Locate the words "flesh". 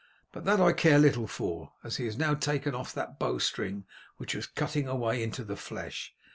5.55-6.15